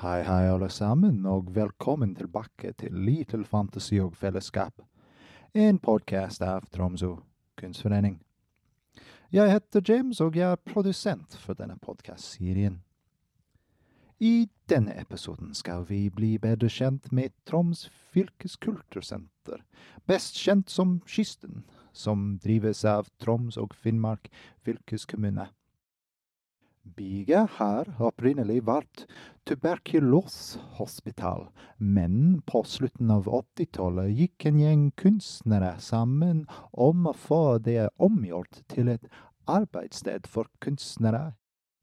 [0.00, 4.80] Hei, hei, alle sammen, og velkommen tilbake til Little Fantasi og Fellesskap,
[5.52, 7.10] en podkast av Tromsø
[7.60, 8.14] kunstforening.
[9.28, 12.80] Jeg heter James, og jeg er produsent for denne podkastserien.
[14.24, 19.60] I denne episoden skal vi bli bedre kjent med Troms fylkeskultursenter,
[20.08, 24.32] best kjent som Kysten, som drives av Troms og Finnmark
[24.64, 25.50] fylkeskommune.
[26.80, 29.04] Bygget har opprinnelig vært
[29.48, 31.46] tuberkuloshospital,
[31.76, 38.62] men på slutten av 80-tallet gikk en gjeng kunstnere sammen om å få det omgjort
[38.72, 39.04] til et
[39.50, 41.34] arbeidssted for kunstnere.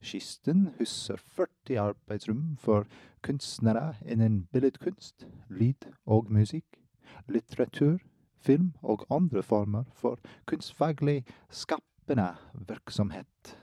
[0.01, 2.89] Kisten huser 40 arbeidsrom for
[3.25, 6.81] kunstnere innen billedkunst, lyd og musikk,
[7.29, 8.01] litteratur,
[8.41, 10.17] film og andre former for
[10.49, 12.33] kunstfaglig skapende
[12.69, 13.57] virksomhet.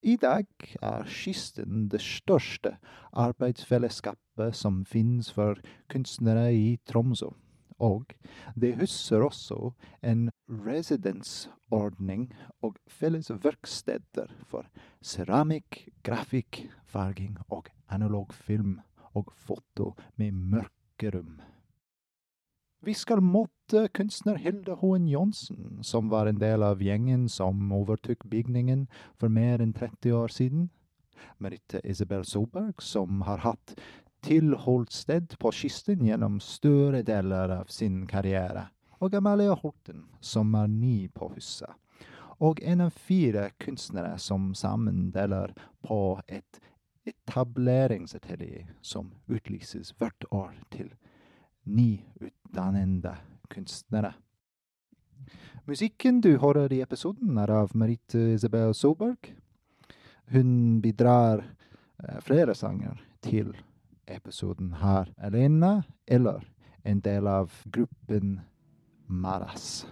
[0.00, 0.46] I dag
[0.80, 2.70] er Kisten det største
[3.12, 5.60] arbeidsfellesskapet som finnes for
[5.92, 7.28] kunstnere i Tromsø,
[7.76, 8.14] og
[8.56, 12.30] det huser også en residensordning
[12.64, 14.64] og felles verksteder for
[15.04, 18.78] keramikk, grafikk, farging og analog film
[19.12, 21.42] og foto med mørkerom.
[22.82, 28.24] Vi skal måtte kunstner Hilde Hoen Johnsen, som var en del av gjengen som overtok
[28.24, 28.86] bygningen
[29.20, 30.70] for mer enn 30 år siden.
[31.36, 33.74] Merite Isabel Solberg, som har hatt
[34.24, 38.70] tilholdssted på kysten gjennom større deler av sin karriere.
[39.04, 41.68] Og Amalia Horten, som er ny på huset.
[42.40, 45.52] Og en av fire kunstnere som sammen deler
[45.84, 46.64] på et
[47.04, 50.88] etableringsatelier som utlyses hvert år til
[51.70, 53.14] nyutdannede
[53.50, 54.12] kunstnere.
[55.68, 59.32] Musikken du hører i episoden, er av Merite Isabel Solberg.
[60.32, 61.44] Hun bidrar
[62.24, 63.52] flere sanger til
[64.08, 66.42] episoden her alene, eller
[66.84, 68.40] en del av gruppen
[69.06, 69.86] Maras.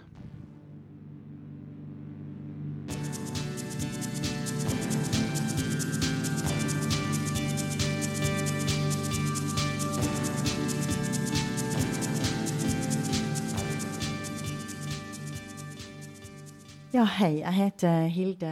[16.89, 17.43] Ja, hei.
[17.43, 18.51] Jeg heter Hilde,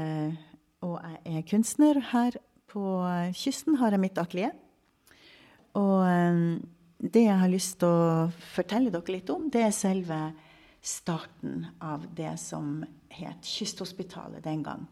[0.86, 1.98] og jeg er kunstner.
[2.12, 2.36] Her
[2.70, 2.82] på
[3.34, 4.52] kysten har jeg mitt atelier.
[5.74, 6.04] Og
[7.02, 10.20] det jeg har lyst til å fortelle dere litt om, det er selve
[10.86, 14.84] starten av det som het Kysthospitalet den gang.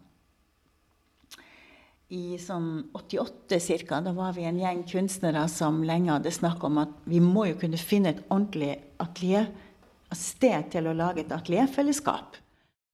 [2.17, 6.81] I sånn 88 cirka, da var vi en gjeng kunstnere som lenge hadde snakk om
[6.81, 8.73] at vi må jo kunne finne et ordentlig
[9.05, 9.51] atelier,
[10.09, 12.41] et sted til å lage et atelierfellesskap.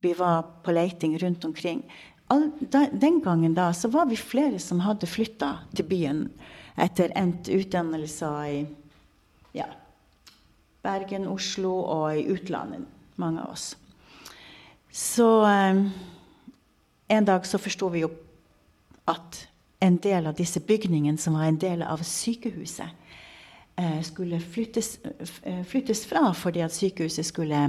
[0.01, 1.83] Vi var på leiting rundt omkring.
[2.27, 6.23] All, da, den gangen da, så var vi flere som hadde flytta til byen
[6.79, 8.61] etter endt utdannelse i
[9.57, 9.67] ja,
[10.81, 12.87] Bergen, Oslo og i utlandet,
[13.21, 13.75] mange av oss.
[14.91, 15.83] Så eh,
[17.11, 18.09] en dag så forsto vi jo
[19.11, 19.43] at
[19.81, 22.89] en del av disse bygningene som var en del av sykehuset,
[23.75, 24.97] eh, skulle flyttes,
[25.67, 27.63] flyttes, fra fordi at sykehuset skulle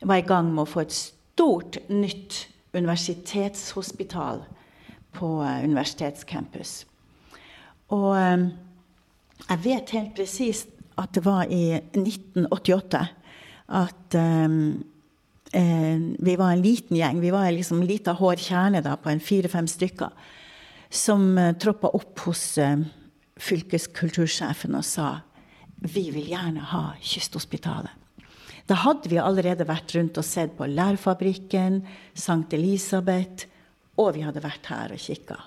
[0.00, 0.94] var i gang med å få et
[1.38, 4.40] stort, nytt universitetshospital
[5.14, 5.28] på
[5.62, 6.80] universitetscampus.
[7.94, 13.04] Og jeg vet helt presist at det var i 1988
[13.78, 14.56] at um,
[15.54, 17.22] eh, vi var en liten gjeng.
[17.22, 20.10] Vi var liksom en lita hård kjerne da, på en fire-fem stykker.
[20.90, 22.80] Som uh, troppa opp hos uh,
[23.38, 25.20] fylkeskultursjefen og sa
[25.78, 27.97] vi vil gjerne ha Kysthospitalet.
[28.68, 31.80] Da hadde vi allerede vært rundt og sett på Lærfabrikken,
[32.12, 33.48] Sankt Elisabeth,
[33.96, 35.38] og vi hadde vært her og kikka.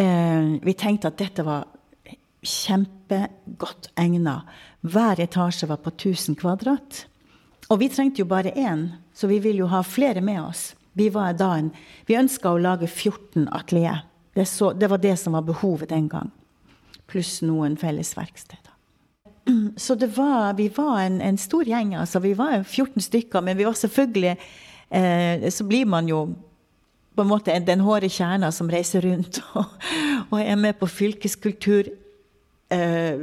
[0.00, 1.68] Eh, vi tenkte at dette var
[2.42, 4.40] kjempegodt egna.
[4.80, 7.04] Hver etasje var på 1000 kvadrat.
[7.68, 10.72] Og vi trengte jo bare én, så vi ville jo ha flere med oss.
[10.92, 11.36] Vi, var
[12.06, 14.02] vi ønska å lage 14 atelier.
[14.34, 16.32] Det, så, det var det som var behovet den gang.
[17.06, 18.71] Pluss noen felles verksteder.
[19.76, 21.94] Så var, vi var en, en, stor gjeng.
[21.96, 24.36] altså Vi var 14 stykker, men vi var selvfølgelig
[24.90, 26.26] eh, Så blir man jo
[27.12, 29.74] på en måte den hårde kjerna som reiser rundt og,
[30.30, 31.90] og er med på fylkeskultur
[32.72, 33.20] eh,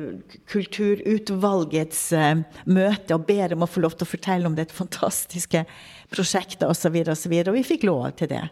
[0.50, 5.66] kulturutvalgets eh, møte og ber om å få lov til å fortelle om dette fantastiske
[6.13, 7.00] prosjektet osv.
[7.06, 8.44] Og, så videre, og vi fikk lov til det.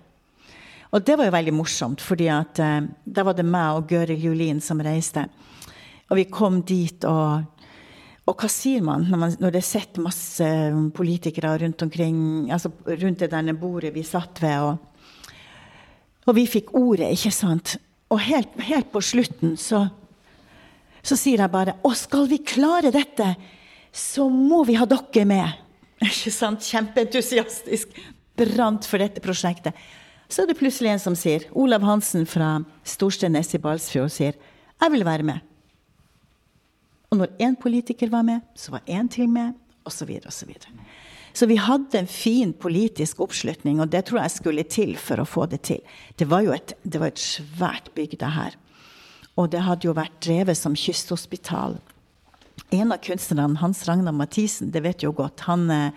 [0.96, 4.30] Og det var jo veldig morsomt, fordi at eh, da var det meg og Gøril
[4.30, 5.28] Julin som reiste.
[6.08, 7.44] Og vi kom dit, og
[8.28, 10.48] og hva sier man når, man, når det sitter masse
[10.96, 12.18] politikere rundt omkring,
[12.52, 15.38] altså rundt det denne bordet vi satt ved, og,
[16.28, 17.78] og vi fikk ordet, ikke sant?
[18.12, 19.88] Og helt, helt på slutten så
[21.08, 23.36] Så sier jeg bare Og skal vi klare dette,
[23.92, 25.54] så må vi ha dere med.
[26.04, 26.66] Ikke sant?
[26.68, 27.94] Kjempeentusiastisk.
[28.36, 29.74] Brant for dette prosjektet.
[30.28, 34.94] Så er det plutselig en som sier, Olav Hansen fra Storsteinnes i Balsfjord, sier jeg
[34.94, 35.47] vil være med.
[37.12, 39.56] Og når én politiker var med, så var én til med,
[39.88, 40.10] osv.
[40.28, 40.52] osv.
[40.60, 40.74] Så,
[41.34, 45.28] så vi hadde en fin politisk oppslutning, og det tror jeg skulle til for å
[45.28, 45.84] få det til.
[46.20, 48.58] Det var jo et, var et svært bygg, det her.
[49.38, 51.78] Og det hadde jo vært drevet som kysthospital.
[52.76, 55.92] En av kunstnerne, Hans Ragnar Mathisen, det vet jo godt, han, eh,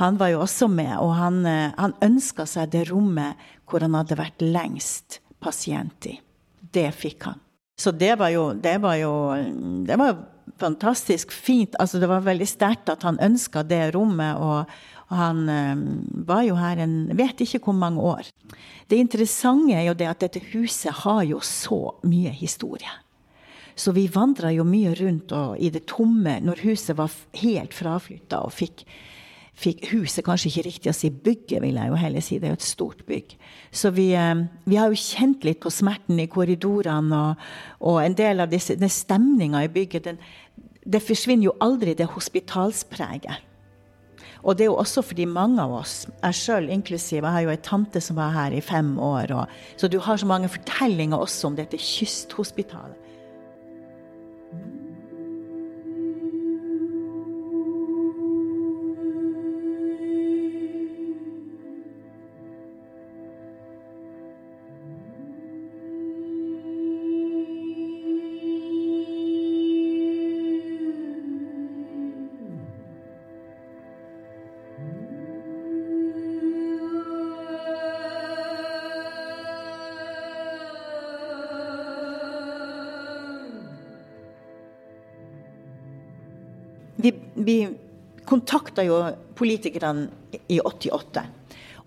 [0.00, 0.94] han var jo også med.
[1.02, 3.36] Og han, eh, han ønska seg det rommet
[3.68, 6.16] hvor han hadde vært lengst pasient i.
[6.72, 7.42] Det fikk han.
[7.78, 9.12] Så det var jo, det var jo
[9.86, 10.16] det var
[10.58, 11.76] fantastisk fint.
[11.78, 14.36] Altså, det var veldig sterkt at han ønska det rommet.
[14.36, 14.70] og,
[15.08, 15.84] og han um,
[16.28, 18.28] var jo her en vet ikke hvor mange år.
[18.88, 22.90] Det interessante er jo det at dette huset har jo så mye historie.
[23.78, 28.42] Så vi vandra jo mye rundt og, i det tomme når huset var helt fraflytta
[28.44, 28.84] og fikk
[29.58, 32.38] fikk huset kanskje ikke riktig å si bygget, vil jeg jo heller si.
[32.38, 33.34] Det er jo et stort bygg.
[33.74, 37.50] Så vi, eh, vi har jo kjent litt på smerten i korridorene, og,
[37.80, 40.22] og en del av disse, den stemninga i bygget, den,
[40.86, 43.44] det forsvinner jo aldri, det hospitalspreget.
[44.46, 47.50] Og det er jo også fordi mange av oss, jeg sjøl inklusiv, jeg har jo
[47.50, 51.18] ei tante som var her i fem år, og, så du har så mange fortellinger
[51.18, 53.07] også om dette kysthospitalet.
[87.48, 87.58] Vi,
[88.28, 89.00] kontakta jo
[89.38, 91.24] politikerne i 88.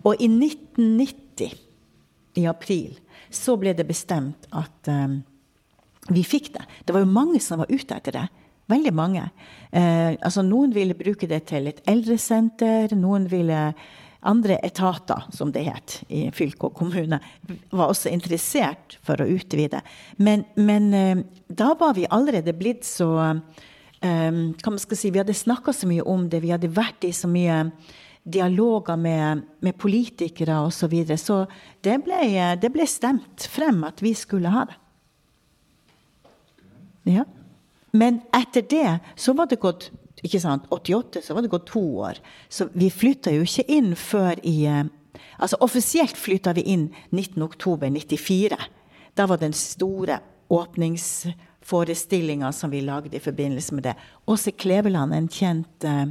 [0.02, 1.58] Og i 1990,
[2.40, 2.96] i april,
[3.32, 5.20] så ble det bestemt at um,
[6.10, 6.64] vi fikk det.
[6.84, 8.28] Det var jo mange som var ute etter det.
[8.72, 9.26] Veldig mange.
[9.70, 12.94] Eh, altså Noen ville bruke det til et eldresenter.
[12.98, 13.60] Noen ville
[14.22, 17.18] andre etater, som det het i fylke og kommune,
[17.74, 19.82] var også interessert for å utvide.
[20.22, 23.12] Men, men eh, da var vi allerede blitt så
[24.02, 27.12] um, hva skal si, Vi hadde snakka så mye om det, vi hadde vært i
[27.16, 27.64] så mye
[28.22, 30.78] dialoger med, med politikere osv.
[30.78, 31.18] Så, videre.
[31.18, 31.46] så
[31.82, 32.20] det ble,
[32.60, 34.78] det ble stemt frem at vi skulle ha det.
[37.16, 37.24] Ja.
[37.92, 39.90] Men etter det så var det gått
[40.22, 42.18] ikke sant, 88, så var det gått to år.
[42.48, 44.84] Så vi flytta jo ikke inn før i eh,
[45.42, 48.54] Altså offisielt flytta vi inn 19.10.94.
[49.18, 50.20] Da var den store
[50.52, 51.26] åpnings
[51.62, 53.94] forestillinger som vi lagde i forbindelse med det.
[54.26, 56.06] Åse Kleveland, en kjent uh,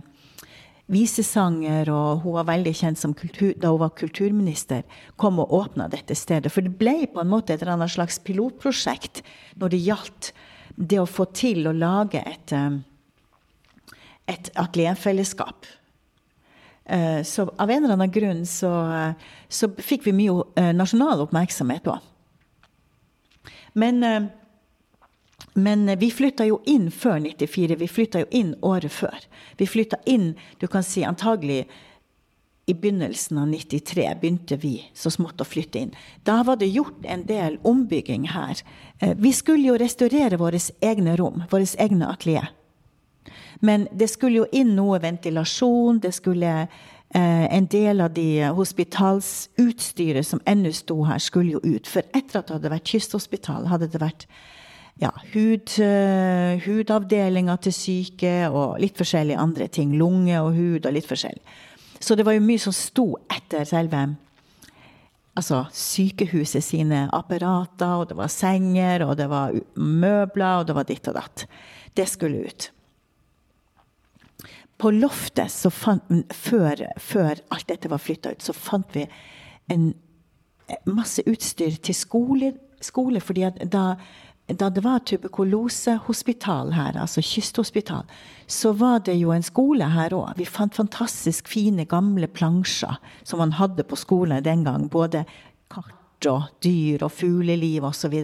[0.92, 4.84] visesanger, og hun var veldig kjent som kultur, da hun var kulturminister,
[5.22, 6.52] kom og åpna dette stedet.
[6.52, 9.24] For det ble på en måte et eller annet slags pilotprosjekt
[9.62, 10.32] når det gjaldt
[10.76, 12.80] det å få til å lage et, uh,
[14.32, 15.70] et atelierfellesskap.
[16.92, 18.72] Uh, så av en eller annen grunn så,
[19.48, 22.08] så fikk vi mye nasjonal oppmerksomhet òg.
[23.80, 24.04] Men
[25.54, 27.78] men eh, vi flytta jo inn før 94.
[27.80, 29.26] Vi flytta jo inn året før.
[29.58, 31.66] Vi flytta inn du kan si antagelig
[32.66, 35.92] i begynnelsen av 93 begynte vi så smått å flytte inn.
[36.24, 38.62] Da var det gjort en del ombygging her.
[39.00, 42.52] Eh, vi skulle jo restaurere våre egne rom, våre egne atelier.
[43.60, 46.00] Men det skulle jo inn noe ventilasjon.
[46.02, 51.88] Det skulle eh, En del av de hospitalsutstyret som ennå sto her, skulle jo ut.
[51.88, 54.28] For etter at det hadde vært kysthospital, hadde det vært
[55.00, 59.96] ja, hud, uh, hudavdelinga til syke og litt forskjellige andre ting.
[59.98, 61.42] Lunge og hud og litt forskjellig.
[62.02, 64.08] Så det var jo mye som sto etter selve
[65.38, 70.88] altså sykehuset sine apparater, og det var senger, og det var møbler, og det var
[70.90, 71.46] ditt og datt.
[71.96, 72.70] Det skulle ut.
[74.82, 79.06] På loftet, fant, før, før, alt dette var flytta ut, så fant vi
[79.72, 79.92] en
[80.90, 83.96] masse utstyr til skole, skole fordi da
[84.48, 88.04] da det var tuberkulosehospital her, altså kysthospital,
[88.48, 90.34] så var det jo en skole her òg.
[90.38, 94.90] Vi fant fantastisk fine, gamle plansjer som man hadde på skolen den gang.
[94.92, 95.24] Både
[95.72, 98.18] kart og dyr og fugleliv osv.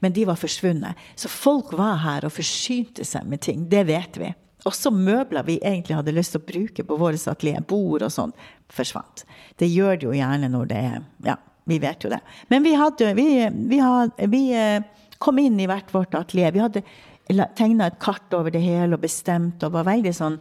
[0.00, 0.96] Men de var forsvunnet.
[1.14, 3.68] Så folk var her og forsynte seg med ting.
[3.68, 4.32] Det vet vi.
[4.66, 8.32] Også møbler vi egentlig hadde lyst til å bruke på vårt atelier, bord og sånn,
[8.72, 9.22] forsvant.
[9.60, 11.36] Det gjør det jo gjerne når det er Ja,
[11.70, 12.18] vi vet jo det.
[12.50, 13.28] Men vi hadde vi,
[13.70, 14.42] vi, had, vi
[15.22, 16.54] kom inn i hvert vårt atelier.
[16.54, 16.84] Vi hadde
[17.58, 20.40] tegna et kart over det hele og bestemt og var veldig sånn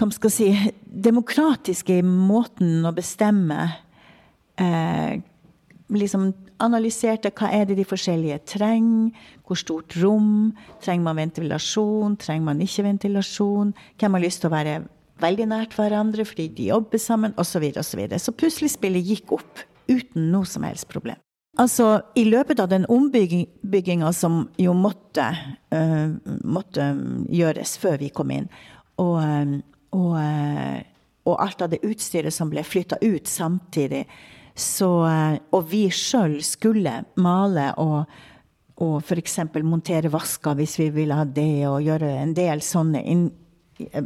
[0.00, 0.46] hva skal si,
[0.80, 3.66] demokratiske i måten å bestemme.
[4.56, 5.18] Eh,
[5.92, 6.30] liksom
[6.60, 9.10] analyserte hva er det de forskjellige trenger.
[9.44, 10.54] Hvor stort rom.
[10.80, 12.16] Trenger man ventilasjon?
[12.20, 13.74] Trenger man ikke ventilasjon?
[14.00, 14.76] Hvem har lyst til å være
[15.20, 17.34] veldig nært hverandre fordi de jobber sammen?
[17.36, 17.50] Osv.
[17.50, 18.22] Så, videre, og så, videre.
[18.22, 21.20] så puslespillet gikk opp uten noe som helst problem.
[21.58, 25.26] Altså, I løpet av den ombygginga som jo måtte,
[25.74, 26.12] uh,
[26.46, 26.92] måtte,
[27.26, 28.46] gjøres før vi kom inn,
[29.02, 29.56] og, uh,
[29.96, 30.78] og, uh,
[31.26, 34.04] og, alt av det utstyret som ble flytta ut samtidig,
[34.54, 34.90] så,
[35.54, 36.92] og vi sjøl skulle
[37.22, 38.10] male og,
[38.82, 39.38] og f.eks.
[39.64, 43.28] montere vasker hvis vi ville ha det, og gjøre en del sånne inn,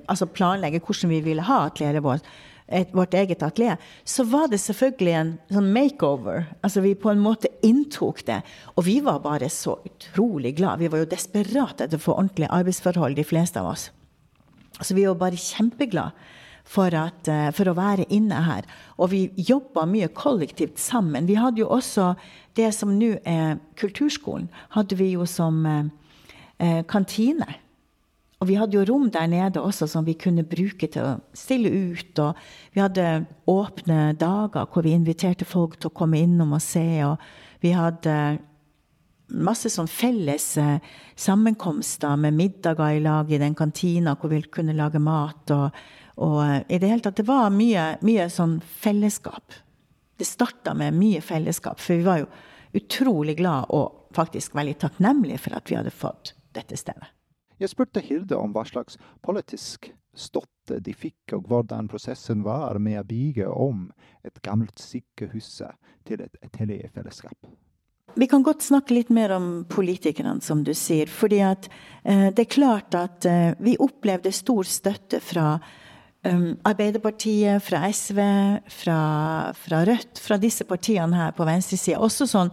[0.06, 2.28] Altså planlegge hvordan vi ville ha atelieret vårt
[2.66, 6.46] et, vårt eget atelier, så var det selvfølgelig en sånn makeover.
[6.64, 8.40] Altså vi på en måte inntok det.
[8.74, 10.80] Og vi var bare så utrolig glad.
[10.80, 13.90] Vi var jo desperate etter å få ordentlige arbeidsforhold, de fleste av oss.
[14.80, 16.12] Så vi var bare kjempeglade
[16.64, 18.64] for, at, eh, for å være inne her.
[18.98, 21.28] Og vi jobba mye kollektivt sammen.
[21.28, 22.14] Vi hadde jo også
[22.56, 25.84] det som nå er kulturskolen, hadde vi jo som eh,
[26.58, 27.46] eh kantine.
[28.42, 31.70] Og vi hadde jo rom der nede også som vi kunne bruke til å stille
[31.70, 32.18] ut.
[32.20, 36.84] Og vi hadde åpne dager hvor vi inviterte folk til å komme innom og se.
[37.06, 38.16] Og vi hadde
[39.34, 40.78] masse sånn felles eh,
[41.16, 45.54] sammenkomster med middager i lag i den kantina hvor vi kunne lage mat.
[45.54, 45.84] Og,
[46.26, 49.56] og eh, i det hele tatt, det var mye, mye sånn fellesskap.
[50.18, 52.30] Det starta med mye fellesskap, for vi var jo
[52.74, 57.13] utrolig glad og faktisk veldig takknemlige for at vi hadde fått dette stedet.
[57.62, 63.00] Jeg spurte Hilde om hva slags politisk støtte de fikk, og hvordan prosessen var med
[63.00, 63.88] å bygge om
[64.26, 65.60] et gammelt sykehus
[66.06, 67.50] til et atelierfellesskap.
[68.14, 71.10] Vi kan godt snakke litt mer om politikerne, som du sier.
[71.10, 75.58] fordi eh, det er klart at eh, vi opplevde stor støtte fra
[76.24, 78.20] um, Arbeiderpartiet, fra SV,
[78.70, 78.98] fra,
[79.58, 81.98] fra, Rødt, fra disse partiene her på venstresida.
[81.98, 82.52] Også sånn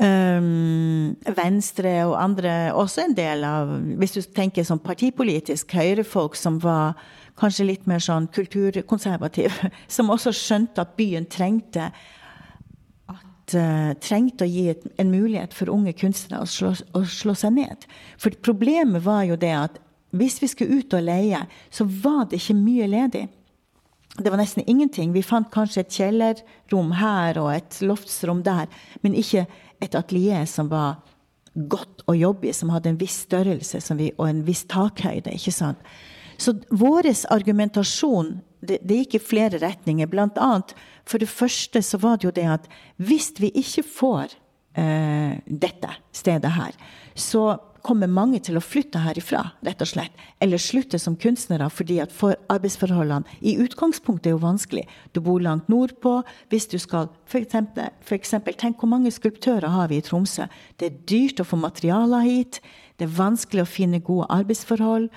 [0.00, 6.96] Venstre og andre, også en del av Hvis du tenker sånn partipolitisk, høyrefolk som var
[7.40, 11.90] kanskje litt mer sånn kulturkonservative, som også skjønte at byen trengte
[13.10, 17.56] at, uh, trengte å gi en mulighet for unge kunstnere å slå, å slå seg
[17.58, 17.86] ned.
[18.20, 19.80] For problemet var jo det at
[20.16, 23.28] hvis vi skulle ut og leie, så var det ikke mye ledig.
[24.18, 25.12] Det var nesten ingenting.
[25.14, 28.66] Vi fant kanskje et kjellerrom her og et loftsrom der,
[29.04, 29.46] men ikke
[29.80, 31.00] et atelier som var
[31.54, 35.34] godt å jobbe i, som hadde en viss størrelse vi, og en viss takhøyde.
[35.34, 35.80] ikke sant?
[36.40, 40.08] Så vår argumentasjon det, det gikk i flere retninger.
[40.10, 40.74] Blant annet,
[41.08, 42.68] for det første så var det jo det at
[43.00, 44.36] hvis vi ikke får
[44.78, 46.76] eh, dette stedet her,
[47.16, 50.16] så kommer mange til å flytte herifra, rett og slett.
[50.42, 54.84] Eller slutte som kunstnere fordi at for arbeidsforholdene i utgangspunktet er jo vanskelig.
[55.14, 56.20] Du bor langt nordpå.
[56.52, 60.48] Hvis du skal eksempel, tenk hvor mange skulptører har vi i Tromsø.
[60.76, 62.60] Det er dyrt å få materialer hit.
[62.96, 65.08] Det er vanskelig å finne gode arbeidsforhold.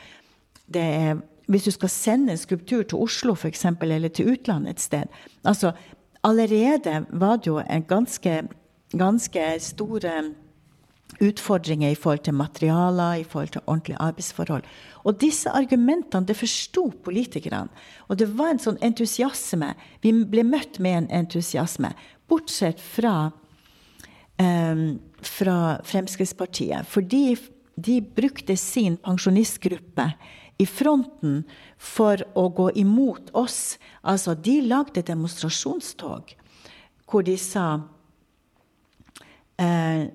[0.73, 1.17] Det er,
[1.51, 5.73] hvis du skal sende en skulptur til Oslo eksempel, eller til utlandet et sted altså
[6.23, 8.47] Allerede var det jo en ganske,
[8.95, 10.13] ganske store
[11.21, 14.63] utfordringer i forhold til materialer, i forhold til ordentlige arbeidsforhold.
[15.03, 17.67] Og disse argumentene det forsto politikerne.
[18.07, 19.73] Og det var en sånn entusiasme.
[20.01, 21.93] Vi ble møtt med en entusiasme.
[22.29, 23.31] Bortsett fra,
[24.39, 24.85] um,
[25.21, 26.87] fra Fremskrittspartiet.
[26.87, 27.35] Fordi
[27.75, 30.11] de brukte sin pensjonistgruppe
[30.61, 31.43] i fronten
[31.77, 33.77] for å gå imot oss.
[34.01, 36.35] Altså, de lagde demonstrasjonstog
[37.13, 37.65] hvor de sa
[39.61, 40.09] eh,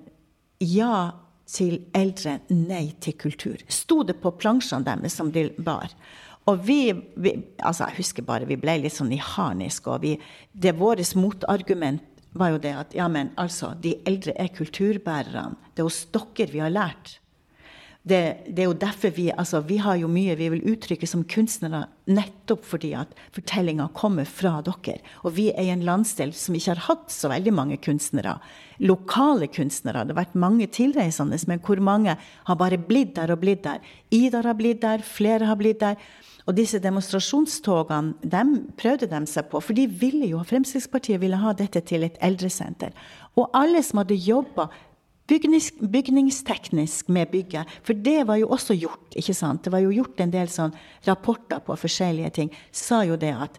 [0.65, 1.11] ja
[1.49, 3.61] til eldre, nei til kultur.
[3.73, 5.95] Sto det på plansjene deres som de bar.
[6.49, 9.88] Og vi, vi, altså jeg husker bare, vi ble litt sånn i harnisk.
[9.93, 10.15] Og vi,
[10.53, 12.05] det vårt motargument
[12.38, 15.57] var jo det at ja, men altså, de eldre er kulturbærerne.
[15.75, 17.19] Det er hos dere vi har lært.
[18.09, 21.25] Det, det, er jo derfor vi altså Vi har jo mye vi vil uttrykke som
[21.29, 25.03] kunstnere nettopp fordi at fortellinga kommer fra dere.
[25.27, 28.38] Og vi er i en landsdel som ikke har hatt så veldig mange kunstnere.
[28.81, 30.07] Lokale kunstnere.
[30.07, 33.85] Det har vært mange tilreisende, men hvor mange har bare blitt der og blitt der.
[34.15, 36.00] Idar har blitt der, flere har blitt der.
[36.49, 41.53] Og disse demonstrasjonstogene dem prøvde de seg på, for de ville jo, Fremskrittspartiet ville ha
[41.53, 42.95] dette til et eldresenter.
[43.37, 44.71] Og alle som hadde jobba
[45.28, 47.68] Bygnings, bygningsteknisk med bygget.
[47.85, 49.12] For det var jo også gjort.
[49.16, 49.64] ikke sant?
[49.64, 50.73] Det var jo gjort en del sånn
[51.04, 52.54] rapporter på forskjellige ting.
[52.73, 53.58] Sa jo det at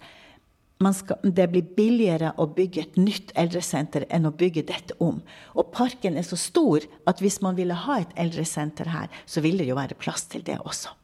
[0.95, 5.19] skal, det blir billigere å bygge et nytt eldresenter enn å bygge dette om.
[5.53, 9.61] Og parken er så stor at hvis man ville ha et eldresenter her, så ville
[9.61, 10.95] det jo være plass til det også.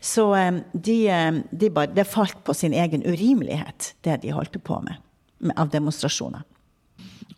[0.00, 4.56] Så eh, de, eh, de bare, det falt på sin egen urimelighet, det de holdt
[4.62, 5.02] på med,
[5.42, 6.46] med av demonstrasjoner.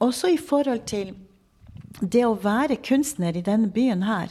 [0.05, 1.15] Også i forhold til
[1.99, 4.31] det å være kunstner i denne byen her.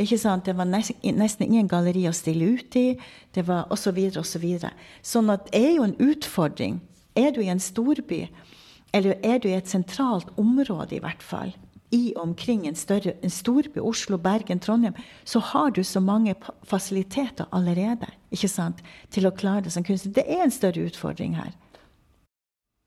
[0.00, 0.46] Ikke sant?
[0.46, 2.86] Det var nesten ingen galleri å stille ut i.
[3.34, 3.82] Det var osv.
[3.82, 4.72] Så, videre, og så, videre.
[5.02, 6.80] sånn at det er jo en utfordring.
[7.18, 8.24] Er du i en storby,
[8.96, 11.52] eller er du i et sentralt område i hvert fall,
[11.92, 14.94] i omkring en, større, en storby, Oslo, Bergen, Trondheim,
[15.28, 16.32] så har du så mange
[16.64, 18.80] fasiliteter allerede ikke sant,
[19.12, 20.14] til å klare det som kunstner.
[20.16, 21.52] Det er en større utfordring her.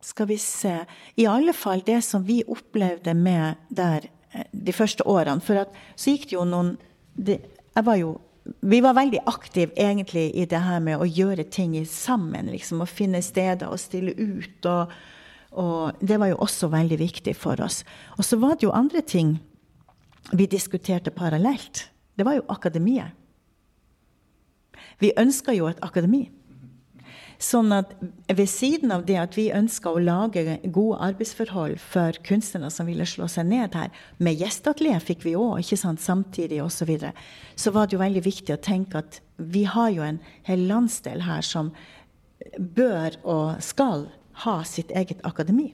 [0.06, 0.76] Skal vi se
[1.18, 5.42] I alle fall det som vi opplevde med der eh, de første årene.
[5.42, 6.76] For at, så gikk det jo noen
[7.16, 7.42] det,
[7.76, 8.16] Jeg var jo
[8.62, 12.52] vi var veldig aktive egentlig i det her med å gjøre ting sammen.
[12.54, 14.68] liksom, Å finne steder å stille ut.
[14.70, 14.92] Og,
[15.58, 17.82] og, det var jo også veldig viktig for oss.
[18.20, 19.40] Og så var det jo andre ting
[20.32, 21.88] vi diskuterte parallelt.
[22.14, 23.18] Det var jo akademiet.
[25.02, 26.28] Vi ønska jo et akademi.
[27.42, 27.92] Sånn at
[28.32, 33.08] ved siden av det at vi ønska å lage gode arbeidsforhold for kunstnere som ville
[33.10, 37.14] slå seg ned her, med gjestatelier fikk vi òg, ikke sant, samtidig osv., så, videre,
[37.60, 41.26] så var det jo veldig viktig å tenke at vi har jo en hel landsdel
[41.26, 41.74] her som
[42.60, 44.08] bør og skal
[44.46, 45.72] ha sitt eget akademi.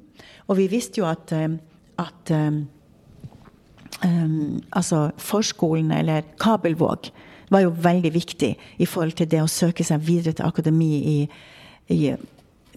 [0.47, 1.57] Og vi visste jo at, eh,
[2.01, 2.61] at um,
[4.71, 7.11] altså Forskolen, eller Kabelvåg,
[7.51, 11.17] var jo veldig viktig i forhold til det å søke seg videre til akademi i,
[11.91, 12.13] i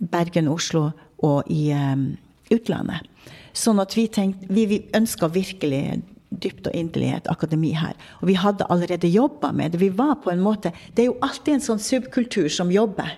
[0.01, 0.89] Bergen, Oslo
[1.25, 2.09] og i um,
[2.53, 3.07] utlandet.
[3.55, 6.03] Sånn at vi tenkte Vi, vi ønska virkelig
[6.35, 7.95] dypt og inderlig et akademi her.
[8.21, 9.81] Og vi hadde allerede jobba med det.
[9.81, 13.15] Vi var på en måte Det er jo alltid en sånn subkultur som jobber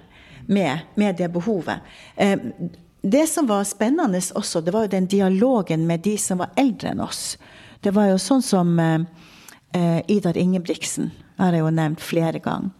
[0.46, 1.80] med, med det behovet.
[2.20, 2.70] Um,
[3.06, 6.92] det som var spennende også, det var jo den dialogen med de som var eldre
[6.92, 7.36] enn oss.
[7.80, 12.72] Det var jo sånn som uh, Idar Ingebrigtsen har jeg jo nevnt flere ganger.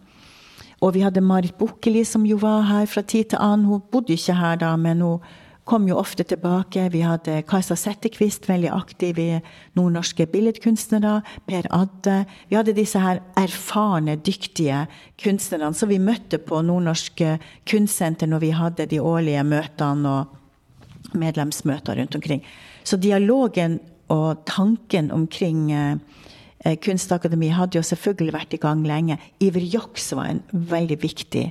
[0.77, 3.65] Og vi hadde Marit Bukkeli, som jo var her fra tid til annen.
[3.65, 5.23] Hun bodde ikke her da, men hun
[5.67, 6.85] kom jo ofte tilbake.
[6.93, 9.29] Vi hadde Kajsa Settekvist, veldig aktiv i
[9.75, 11.15] nordnorske billedkunstnere.
[11.49, 12.19] Per Adde.
[12.47, 14.85] Vi hadde disse her erfarne, dyktige
[15.23, 17.25] kunstnerne som vi møtte på Nordnorsk
[17.67, 22.45] kunstsenter når vi hadde de årlige møtene og medlemsmøter rundt omkring.
[22.85, 23.81] Så dialogen
[24.13, 26.26] og tanken omkring eh, Eh,
[26.83, 29.17] Kunstakademi hadde jo selvfølgelig vært i gang lenge.
[29.39, 31.45] Iver Jaks var en veldig viktig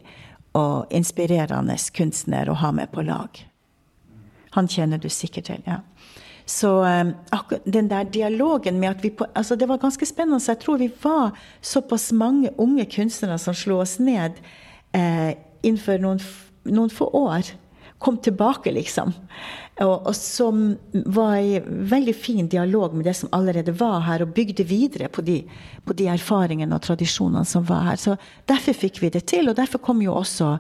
[0.57, 3.41] og inspirerende kunstner å ha med på lag.
[4.57, 5.63] Han kjenner du sikkert til.
[5.67, 5.83] ja.
[6.47, 7.11] Så um,
[7.67, 10.41] den der dialogen med at vi på, altså Det var ganske spennende.
[10.41, 14.39] så Jeg tror vi var såpass mange unge kunstnere som slo oss ned
[14.95, 16.21] eh, innenfor noen,
[16.65, 17.51] noen få år
[17.99, 19.13] kom tilbake, liksom.
[19.85, 20.71] Og, og, som
[21.05, 25.21] var i veldig fin dialog med det som allerede var her, og bygde videre på
[25.27, 25.43] de,
[25.85, 28.01] på de erfaringene og tradisjonene som var her.
[28.01, 28.17] Så
[28.49, 30.55] derfor fikk vi det til, og derfor kom jo også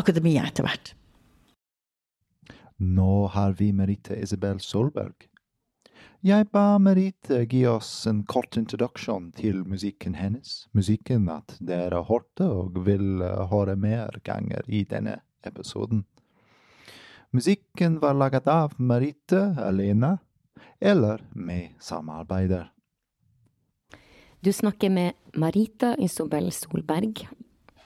[0.00, 0.94] akademiet etter hvert.
[2.78, 5.28] Nå har vi Merite Isabel Solberg.
[6.24, 10.64] Jeg ba Merite gi oss en kort introduksjon til musikken hennes.
[10.74, 13.20] Musikken at dere hørte og vil
[13.52, 16.06] høre mer ganger i denne episoden.
[17.30, 20.18] Musikken var laget av Marite alene,
[20.80, 22.70] eller med samarbeider.
[24.40, 27.26] Du snakker med Marita Isobel Solberg.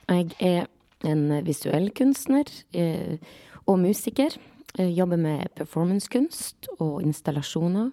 [0.06, 0.68] Jeg er
[1.10, 3.18] en visuell kunstner eh,
[3.66, 4.36] og musiker.
[4.78, 7.90] Jeg jobber med performancekunst og installasjoner,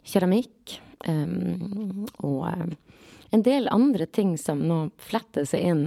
[0.00, 2.72] keramikk um, og um,
[3.36, 5.84] en del andre ting som nå fletter seg inn.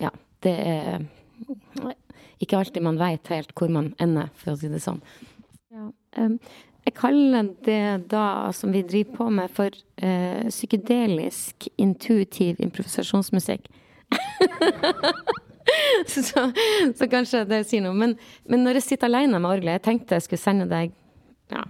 [0.00, 0.14] Ja,
[0.46, 1.04] det er
[2.44, 5.00] ikke alltid man veit helt hvor man ender, for å si det sånn.
[5.74, 5.88] Ja,
[6.20, 6.38] um,
[6.84, 9.72] jeg kaller det da, som vi driver på med, for
[10.04, 13.70] uh, psykedelisk intuitiv improvisasjonsmusikk.
[16.12, 16.50] så,
[16.92, 17.96] så, kanskje det sier noe.
[17.96, 20.92] Men, men, når jeg sitter alene med orgelet Jeg tenkte jeg skulle sende deg
[21.50, 21.62] ja,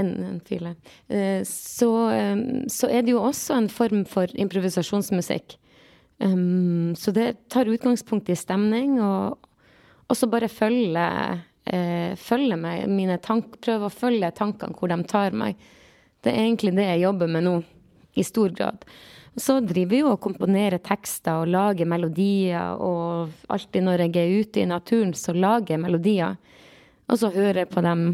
[0.00, 0.72] en, en file.
[1.12, 5.58] Uh, så, um, så er det jo også en form for improvisasjonsmusikk.
[6.24, 9.36] Um, så det tar utgangspunkt i stemning, og,
[10.08, 11.04] og så bare følge,
[11.68, 15.58] eh, følge meg, mine tank, prøve å følge tankene hvor de tar meg.
[16.24, 17.56] Det er egentlig det jeg jobber med nå,
[18.18, 18.86] i stor grad.
[19.38, 24.62] Så driver jo og komponerer tekster og lager melodier, og alltid når jeg er ute
[24.62, 26.38] i naturen, så lager jeg melodier.
[27.08, 28.08] Og så hører jeg på dem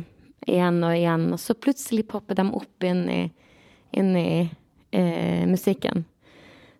[0.44, 3.22] igjen og igjen, og så plutselig popper de opp inn i,
[3.96, 4.28] inn i
[4.92, 6.04] eh, musikken.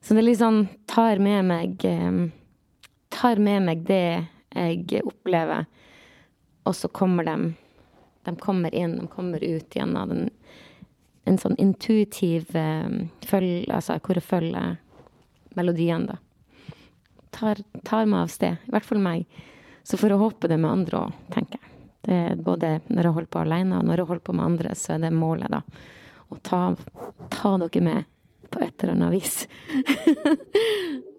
[0.05, 2.25] Så det liksom tar med meg eh,
[3.15, 5.67] Tar med meg det jeg opplever.
[6.65, 7.55] Og så kommer de
[8.25, 10.31] De kommer inn, de kommer ut av den,
[11.25, 14.79] en sånn intuitiv følge, følg, Altså hvor jeg følger
[15.55, 16.17] melodien, da.
[17.31, 18.57] Tar, tar meg av sted.
[18.65, 19.27] I hvert fall meg.
[19.85, 21.71] Så får jeg håpe det med andre òg, tenker jeg.
[22.05, 24.75] Det er både når jeg holder på alene, og når jeg holder på med andre,
[24.77, 25.61] så er det målet, da.
[26.33, 26.61] Å ta,
[27.33, 28.11] ta dere med
[28.53, 29.45] på et eller annet vis.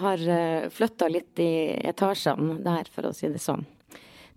[0.00, 1.52] har eh, flytta litt i
[1.90, 3.66] etasjene der, for å si det sånn.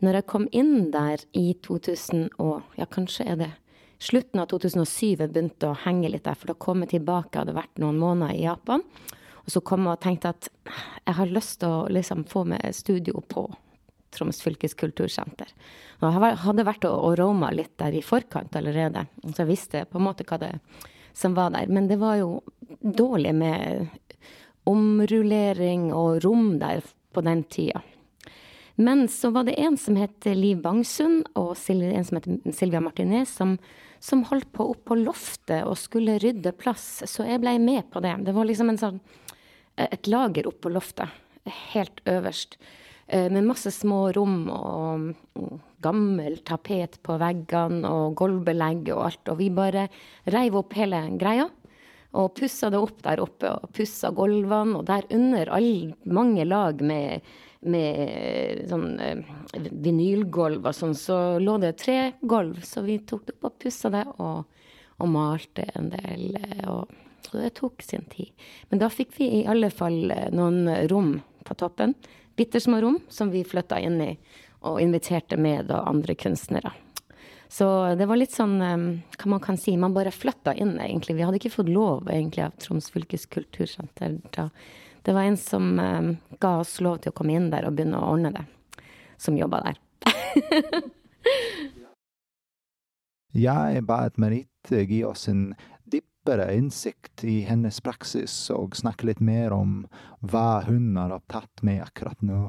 [0.04, 3.52] Når jeg kom inn der i 2000 og ja, kanskje er det
[4.04, 7.46] slutten av 2007 jeg begynte å henge litt der, for da kom jeg tilbake, jeg
[7.46, 8.84] hadde vært noen måneder i Japan.
[9.44, 10.50] Og så kom jeg og tenkte at
[11.04, 13.48] jeg har lyst til å liksom få med studio på
[14.14, 15.50] Troms fylkes kultursenter.
[15.98, 19.86] Og jeg hadde vært og, og roma litt der i forkant allerede, så jeg visste
[19.90, 20.52] på en måte hva det
[21.18, 21.72] som var der.
[21.72, 22.44] Men det var jo
[22.82, 23.88] dårlig med
[24.70, 27.82] omrullering og rom der på den tida.
[28.76, 33.30] Men så var det en som het Liv Bangsund, og en som het Silvia Martinez,
[33.30, 33.58] som,
[34.00, 37.04] som, holdt på opp på loftet og skulle rydde plass.
[37.06, 38.16] Så jeg ble med på det.
[38.26, 38.98] Det var liksom sånn,
[39.78, 41.14] et lager opp på loftet,
[41.76, 42.58] helt øverst.
[43.08, 45.12] Eh, med masse små rom og
[45.84, 49.30] gammel tapet på veggene og gulvbelegg og alt.
[49.30, 49.90] Og vi bare
[50.34, 51.50] reiv opp hele greia
[52.14, 54.78] og pussa det opp der oppe, og pussa gulvene.
[54.80, 57.26] Og der under all, mange lag med,
[57.66, 59.24] med sånn eh,
[59.56, 63.90] vinylgulv og sånn, så lå det tre gulv, Så vi tok det opp og pussa
[63.94, 64.46] det, og,
[65.02, 66.38] og malte en del.
[66.38, 68.30] Eh, og, så det tok sin tid.
[68.70, 71.98] Men da fikk vi i alle fall eh, noen rom på toppen.
[72.38, 74.14] Bitte små rom som vi flytta inn i,
[74.70, 76.76] og inviterte med da andre kunstnere.
[77.54, 81.14] Så det var litt sånn, hva man kan si, man bare flytta inn, egentlig.
[81.20, 84.16] Vi hadde ikke fått lov, egentlig, av Troms fylkes kultursenter.
[84.34, 84.48] Da.
[85.06, 86.10] Det var en som um,
[86.42, 88.48] ga oss lov til å komme inn der og begynne å ordne det,
[89.22, 89.78] som jobba der.
[93.46, 95.54] Jeg ba et Merit gi oss en
[95.86, 99.84] dypere innsikt i hennes praksis, og snakke litt mer om
[100.26, 102.48] hva hun har opptatt med akkurat nå.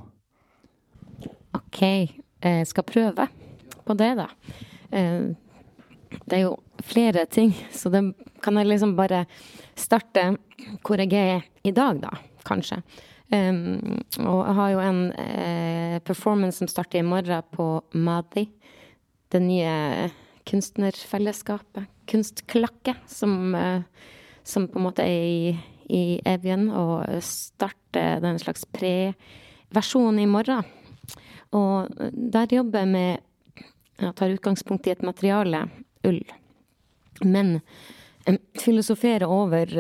[1.61, 1.81] OK,
[2.40, 3.29] jeg skal prøve
[3.85, 4.33] på det, da.
[4.90, 5.33] Eh,
[6.25, 8.03] det er jo flere ting, så det
[8.44, 9.25] kan jeg liksom bare
[9.79, 10.35] starte
[10.85, 12.12] hvor jeg er i dag, da,
[12.47, 12.83] kanskje.
[13.33, 17.66] Um, og jeg har jo en uh, performance som starter i morgen på
[17.97, 18.44] Madi.
[19.33, 20.11] Det nye
[20.47, 23.57] kunstnerfellesskapet, kunstklakke som,
[24.44, 25.55] som på en måte er i,
[25.88, 30.68] i Evjen, og starter den slags pre-versjon i morgen.
[31.57, 33.25] Og der jobber jeg med
[34.00, 35.66] Jeg tar utgangspunkt i et materiale,
[36.04, 36.20] ull.
[37.22, 37.61] Men
[38.59, 39.70] filosofere over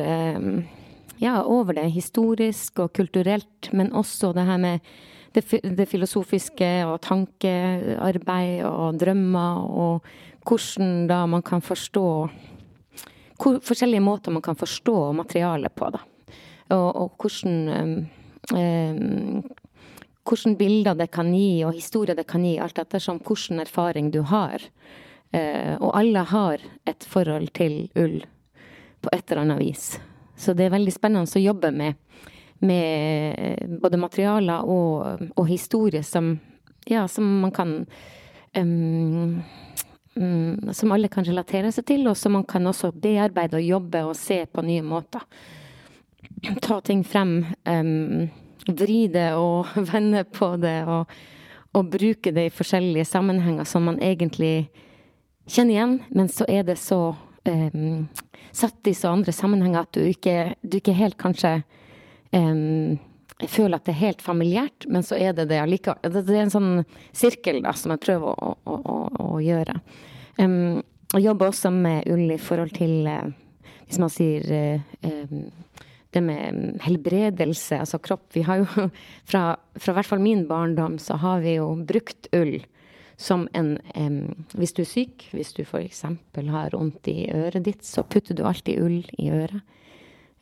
[1.22, 4.94] ja, over det historisk og kulturelt, men også det her med
[5.34, 10.04] det, filosofiske og tankearbeid og drømmer, og
[10.46, 12.08] hvordan da man kan forstå
[13.34, 15.98] hvor, Forskjellige måter man kan forstå materialet på, da.
[16.70, 18.06] Og, og hvordan
[18.54, 19.42] um,
[20.24, 24.22] hvordan bilder det kan gi, og historier det kan gi, alt ettersom hvilken erfaring du
[24.28, 24.62] har.
[25.34, 28.20] Uh, og alle har et forhold til ull
[29.02, 29.86] på et eller annet vis.
[30.36, 31.98] Så det er veldig spennende å jobbe med,
[32.64, 36.36] med både materialer og, og historie som,
[36.90, 37.76] ja, som man kan
[38.56, 39.42] um,
[40.14, 44.14] Som alle kan relatere seg til, og som man kan også bearbeide og jobbe og
[44.14, 45.24] se på nye måter.
[46.62, 47.40] Ta ting frem.
[47.66, 48.30] Um,
[48.66, 51.12] vri det og vende på det og,
[51.74, 54.68] og bruke det i forskjellige sammenhenger som man egentlig
[55.50, 58.06] kjenner igjen, men så er det så um,
[58.54, 61.58] satt i så andre sammenhenger at du ikke, du ikke helt kanskje
[62.32, 62.96] um,
[63.50, 66.14] føler at det er helt familiært, men så er det det allikevel.
[66.14, 66.72] Det er en sånn
[67.12, 69.76] sirkel da, som jeg prøver å, å, å, å gjøre.
[70.38, 70.80] Um,
[71.14, 74.48] jeg jobber også med ull i forhold til, uh, hvis man sier
[75.04, 75.34] uh,
[76.14, 78.28] det med helbredelse, altså kropp.
[78.36, 78.88] Vi har jo
[79.30, 79.44] fra,
[79.76, 82.60] fra hvert fall min barndom så har vi jo brukt ull
[83.16, 86.02] som en um, Hvis du er syk, hvis du f.eks.
[86.02, 89.62] har vondt i øret ditt, så putter du alltid ull i øret.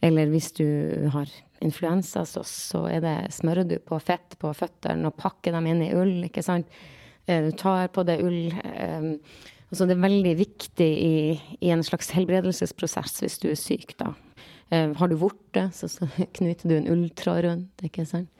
[0.02, 0.66] Eller hvis du
[1.12, 1.30] har
[1.62, 5.92] influensa, så, så det, smører du på fett på føttene og pakker dem inn i
[5.94, 6.16] ull.
[6.26, 6.70] ikke sant?
[7.26, 8.40] Eh, du tar på deg ull.
[8.72, 9.12] Um,
[9.70, 11.14] altså det er veldig viktig i,
[11.61, 14.12] i, en slags helbredelsesprosess hvis du er syk, da.
[14.72, 16.08] Uh, har du vorte, så, så
[16.38, 18.30] knyter du en ulltråd rundt, ikke sant.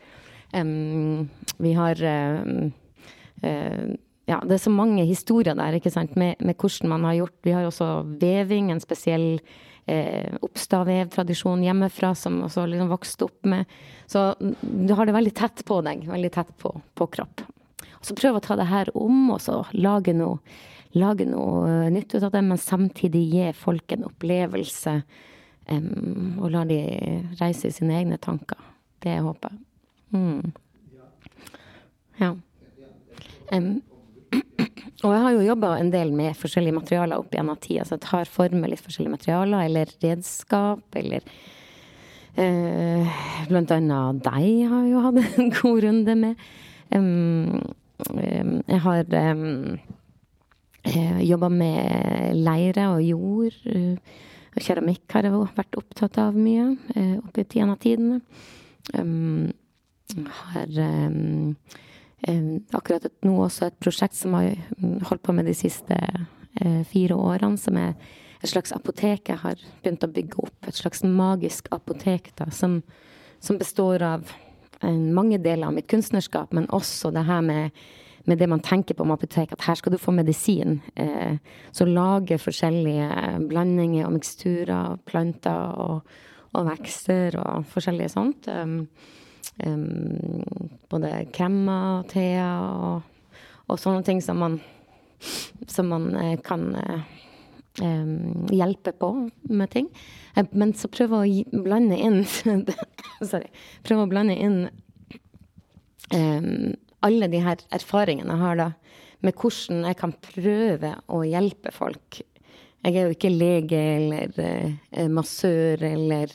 [0.53, 1.29] Um,
[1.61, 2.01] vi har
[2.45, 2.73] um,
[3.45, 3.93] uh,
[4.29, 7.39] ja, det er så mange historier der, ikke sant, med, med, hvordan man har gjort
[7.45, 7.89] Vi har også
[8.21, 9.27] veving, en spesiell
[9.91, 13.73] eh, Oppstad-vevtradisjon hjemmefra som også liksom vokste opp med.
[14.07, 17.43] Så du har det veldig tett på deg, veldig tett på, på kropp.
[17.99, 20.39] Og så prøv å ta det her om, og så lage noe,
[20.99, 25.01] lage noe nytt ut av det, men samtidig gi folk en opplevelse
[25.71, 26.81] um, og lar de
[27.41, 28.61] reise i sine egne tanker.
[29.03, 29.63] Det håper jeg.
[30.13, 30.53] Mm.
[32.21, 32.35] Ja.
[33.53, 33.83] Um,
[35.05, 38.07] og jeg har jo jobba en del med forskjellige materialer opp gjennom tida, så jeg
[38.07, 41.25] tar for meg litt forskjellige materialer, eller redskap, eller
[42.41, 46.45] eh, Blant annet deg har jeg jo hatt en god runde med.
[46.93, 47.63] Um,
[48.13, 49.79] um, jeg har um,
[51.23, 53.59] jobba med leire og jord.
[53.67, 53.97] Uh,
[54.53, 58.21] og keramikk har jeg vært opptatt av mye uh, opp i tiden av tidene.
[58.93, 59.53] Um,
[60.13, 61.55] har um,
[62.77, 66.83] akkurat et, nå også et prosjekt som har mm, holdt på med de siste uh,
[66.91, 67.95] fire årene, som er
[68.43, 70.59] et slags apotek jeg har begynt å bygge opp.
[70.69, 72.81] Et slags magisk apotek da, som,
[73.41, 74.33] som består av
[74.83, 77.85] mange deler av mitt kunstnerskap, men også det her med,
[78.25, 80.81] med det man tenker på om apotek, at her skal du få medisin.
[80.97, 81.39] Eh,
[81.75, 83.09] så lage forskjellige
[83.51, 86.13] blandinger og miksturer, planter og,
[86.53, 88.49] og vekster og forskjellige sånt.
[88.49, 88.87] Um,
[89.67, 90.45] um,
[90.91, 93.03] både kremmer og teer og,
[93.67, 94.61] og, sånne ting som man,
[95.67, 97.03] som man uh, kan uh,
[97.83, 99.13] um, hjelpe på
[99.51, 99.91] med ting.
[100.53, 102.23] Men så prøve å blande inn
[103.23, 103.51] Sorry.
[103.87, 104.63] Prøve å blande inn
[106.15, 106.73] um,
[107.07, 108.69] alle de her erfaringene jeg har da,
[109.23, 112.23] med hvordan jeg kan prøve å hjelpe folk.
[112.83, 116.35] Jeg er jo ikke lege eller massør eller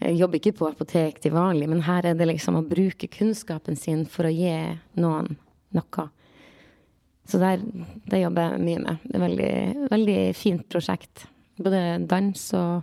[0.00, 3.76] jeg jobber ikke på apotek til vanlig, men her er det liksom å bruke kunnskapen
[3.78, 4.52] sin for å gi
[5.00, 5.36] noen
[5.74, 6.08] noe.
[7.24, 7.62] Så der,
[8.10, 9.04] det jobber jeg mye med.
[9.04, 9.52] Det er et veldig,
[9.92, 11.24] veldig fint prosjekt.
[11.56, 12.82] Både dans og,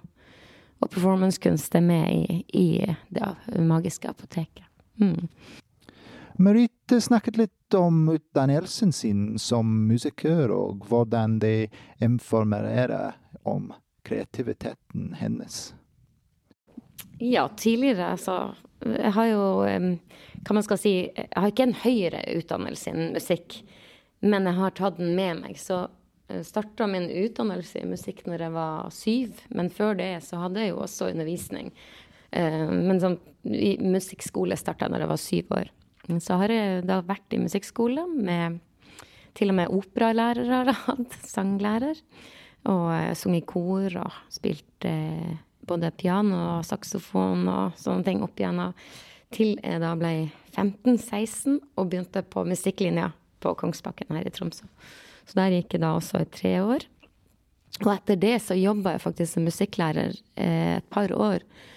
[0.81, 2.67] og performancekunst er med i, i
[3.13, 4.65] det magiske apoteket.
[5.01, 5.29] Mm.
[6.41, 11.69] Merit snakket litt om utdannelsen sin som musiker, og hvordan det
[12.01, 13.13] informerer
[13.45, 13.69] om
[14.03, 15.73] kreativiteten hennes.
[17.21, 22.21] Ja, tidligere så Jeg har jo, hva man skal si Jeg har ikke en høyere
[22.33, 23.59] utdannelse innen musikk,
[24.25, 25.59] men jeg har tatt den med meg.
[25.61, 25.83] Så
[26.31, 30.63] jeg starta min utdannelse i musikk når jeg var syv, men før det så hadde
[30.63, 31.69] jeg jo også undervisning.
[32.31, 33.19] Eh, men sånn,
[33.85, 35.71] musikkskole starta jeg når jeg var syv år.
[36.19, 38.59] Så har jeg da vært i musikkskole med
[39.37, 41.99] til og med operalærere og sanglærer.
[42.69, 45.31] Og sunget i kor og spilt uh,
[45.65, 48.75] både piano og saksofon og sånne ting opp igjennom.
[49.31, 54.67] Til jeg da ble 15-16 og begynte på musikklinja på Kongsbakken her i Tromsø.
[55.25, 56.85] Så der gikk jeg da også i tre år.
[57.85, 61.69] Og etter det så jobba jeg faktisk som musikklærer eh, et par år eh,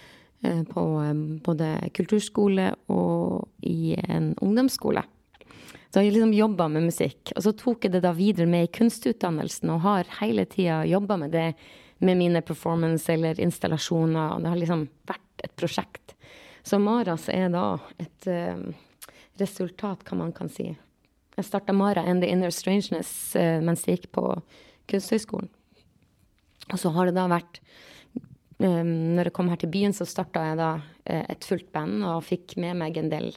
[0.70, 5.04] på eh, både kulturskole og i en ungdomsskole.
[5.94, 7.30] Så jeg liksom jobba med musikk.
[7.36, 11.18] Og så tok jeg det da videre med i kunstutdannelsen og har hele tida jobba
[11.20, 11.52] med det
[12.02, 14.34] med mine performance eller installasjoner.
[14.34, 16.16] Og det har liksom vært et prosjekt.
[16.66, 18.58] Så Maras er da et uh,
[19.38, 20.72] resultat, hva man kan si.
[21.36, 24.26] Jeg starta Mara and the Inner Strangeness uh, mens jeg gikk på
[24.90, 25.50] Kunsthøgskolen.
[26.72, 27.60] Og så har det da vært
[28.64, 32.24] Når jeg kom her til byen, så starta jeg da uh, et fullt band og
[32.24, 33.28] fikk med meg en del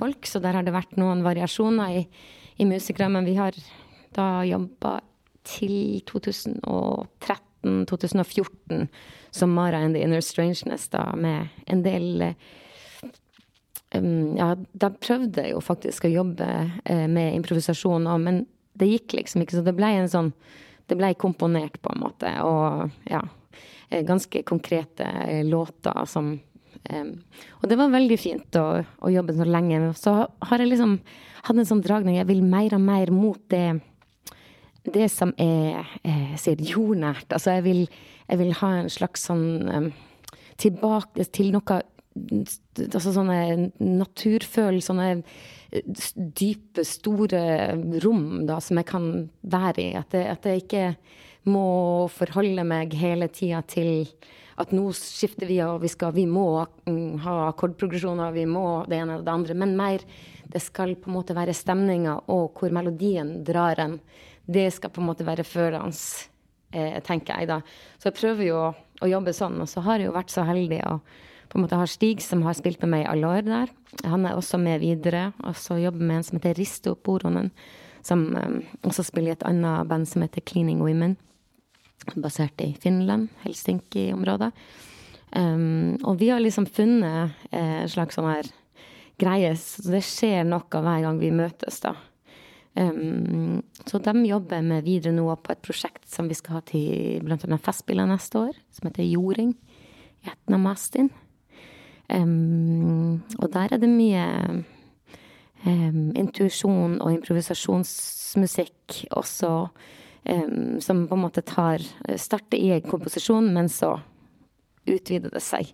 [0.00, 0.20] folk.
[0.28, 2.04] Så der har det vært noen variasjoner i,
[2.60, 3.08] i musikere.
[3.12, 3.52] Men vi har
[4.16, 4.92] da jobba
[5.46, 5.76] til
[6.10, 8.88] 2013-2014
[9.36, 12.34] som Mara and the Inner Strangeness, da med en del
[13.94, 18.36] um, Ja, da prøvde jeg jo faktisk å jobbe uh, med improvisasjon òg, men
[18.76, 19.56] det gikk liksom ikke.
[19.58, 20.30] Så det ble en sånn
[20.86, 22.30] det ble komponert, på en måte.
[22.46, 22.66] Og
[23.10, 23.28] ja, eh,
[23.90, 26.32] ganske konkrete eh, låter som
[26.90, 27.12] um,
[27.62, 29.92] Og det var veldig fint å, å, jobbe så lenge.
[29.98, 30.98] Så har jeg liksom
[31.46, 32.18] hatt en sånn dragning.
[32.18, 33.80] Jeg vil mer og mer mot det,
[34.84, 37.30] det som er jeg sier jordnært.
[37.30, 37.84] Altså, jeg vil,
[38.26, 39.92] jeg vil ha en slags sånn um,
[40.56, 41.82] Tilbake til noe
[42.16, 45.10] Altså sånne naturfølelser, sånne
[46.16, 47.42] dype, store
[48.00, 49.08] rom da, som jeg kan
[49.42, 49.90] være i.
[50.00, 50.84] At det, at det ikke
[51.48, 54.06] må forholde meg hele tida til
[54.56, 59.02] at nå skifter vi, og vi, skal, vi må mm, ha akkordprogresjoner, vi må det
[59.02, 59.56] ene og det andre.
[59.58, 60.04] Men mer
[60.46, 63.98] det skal på en måte være stemninga og hvor melodien drar en.
[64.46, 65.92] Det skal på en måte være førende,
[66.72, 67.60] eh, tenker jeg da.
[67.98, 69.58] Så jeg prøver jo å, å jobbe sånn.
[69.60, 70.98] Og så har jeg jo vært så heldig å
[71.46, 73.70] på en måte har Stig, som har spilt med meg i alle år der.
[74.04, 75.28] Han er også med videre.
[75.46, 77.52] Og så jobber med en som heter Risto Poronen,
[78.02, 81.16] som um, også spiller i et annet band som heter Cleaning Women.
[82.14, 84.52] Basert i Finland, Helsinki-området.
[85.36, 88.50] Um, og vi har liksom funnet eh, en slags sånn her
[89.20, 91.96] greie, så det skjer noe hver gang vi møtes, da.
[92.76, 97.24] Um, så de jobber med videre nå på et prosjekt som vi skal ha til
[97.24, 97.58] bl.a.
[97.64, 99.54] Festspillene neste år, som heter Jording.
[100.26, 101.10] Etnamastin.
[102.12, 104.24] Um, og der er det mye
[105.66, 109.52] um, intuisjon og improvisasjonsmusikk også,
[110.82, 111.82] som på en måte tar
[112.18, 113.96] Starter i en komposisjon, men så
[114.86, 115.70] utvider det seg.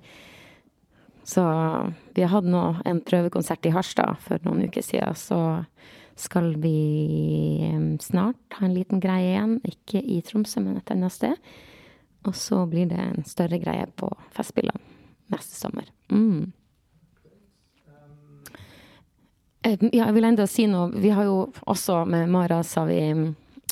[1.24, 1.42] Så
[2.16, 5.16] vi hatt nå en prøvekonsert i Harstad for noen uker siden.
[5.16, 5.38] Så
[6.18, 7.68] skal vi
[8.02, 9.58] snart ha en liten greie igjen.
[9.68, 11.52] Ikke i Tromsø, men et annet sted.
[12.26, 14.90] Og så blir det en større greie på Festspillene
[15.32, 15.86] neste sommer.
[16.12, 16.52] Mm.
[19.62, 20.90] Eh, ja, jeg vil enda si noe.
[21.00, 23.00] Vi har jo også med Mara sa vi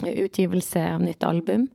[0.08, 1.68] utgivelse av nytt album.